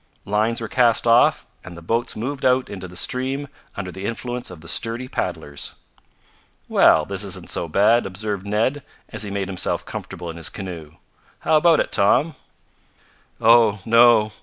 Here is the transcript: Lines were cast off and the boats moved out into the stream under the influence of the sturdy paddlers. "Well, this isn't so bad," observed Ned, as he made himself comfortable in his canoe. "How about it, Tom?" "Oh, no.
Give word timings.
Lines 0.25 0.59
were 0.61 0.67
cast 0.67 1.05
off 1.05 1.45
and 1.63 1.77
the 1.77 1.81
boats 1.83 2.15
moved 2.15 2.43
out 2.43 2.71
into 2.71 2.87
the 2.87 2.95
stream 2.95 3.47
under 3.77 3.91
the 3.91 4.07
influence 4.07 4.49
of 4.49 4.61
the 4.61 4.67
sturdy 4.67 5.07
paddlers. 5.07 5.73
"Well, 6.67 7.05
this 7.05 7.23
isn't 7.23 7.51
so 7.51 7.67
bad," 7.67 8.07
observed 8.07 8.47
Ned, 8.47 8.83
as 9.09 9.21
he 9.21 9.29
made 9.29 9.47
himself 9.47 9.85
comfortable 9.85 10.31
in 10.31 10.37
his 10.37 10.49
canoe. 10.49 10.93
"How 11.41 11.55
about 11.55 11.79
it, 11.79 11.91
Tom?" 11.91 12.33
"Oh, 13.39 13.77
no. 13.85 14.31